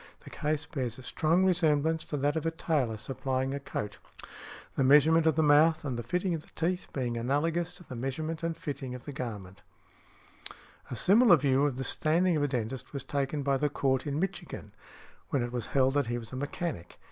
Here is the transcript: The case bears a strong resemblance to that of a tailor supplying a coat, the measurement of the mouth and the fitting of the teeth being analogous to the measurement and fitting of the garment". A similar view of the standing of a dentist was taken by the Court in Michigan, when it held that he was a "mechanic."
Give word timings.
The 0.21 0.31
case 0.31 0.65
bears 0.65 0.97
a 0.97 1.03
strong 1.03 1.45
resemblance 1.45 2.03
to 2.05 2.17
that 2.17 2.35
of 2.35 2.47
a 2.47 2.49
tailor 2.49 2.97
supplying 2.97 3.53
a 3.53 3.59
coat, 3.59 3.99
the 4.75 4.83
measurement 4.83 5.27
of 5.27 5.35
the 5.35 5.43
mouth 5.43 5.85
and 5.85 5.95
the 5.95 6.01
fitting 6.01 6.33
of 6.33 6.41
the 6.41 6.47
teeth 6.55 6.87
being 6.91 7.17
analogous 7.17 7.75
to 7.75 7.83
the 7.83 7.95
measurement 7.95 8.41
and 8.41 8.57
fitting 8.57 8.95
of 8.95 9.05
the 9.05 9.11
garment". 9.13 9.61
A 10.89 10.95
similar 10.95 11.37
view 11.37 11.67
of 11.67 11.75
the 11.75 11.83
standing 11.83 12.35
of 12.35 12.41
a 12.41 12.47
dentist 12.47 12.93
was 12.93 13.03
taken 13.03 13.43
by 13.43 13.57
the 13.57 13.69
Court 13.69 14.07
in 14.07 14.19
Michigan, 14.19 14.71
when 15.29 15.43
it 15.43 15.53
held 15.65 15.93
that 15.93 16.07
he 16.07 16.17
was 16.17 16.31
a 16.31 16.35
"mechanic." 16.35 16.99